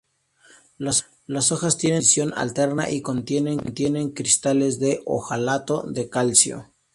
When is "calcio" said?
6.09-6.71